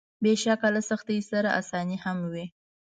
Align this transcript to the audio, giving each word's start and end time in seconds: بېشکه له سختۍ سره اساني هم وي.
بېشکه 0.23 0.67
له 0.75 0.81
سختۍ 0.89 1.19
سره 1.31 1.49
اساني 1.61 1.97
هم 2.03 2.17
وي. 2.31 2.45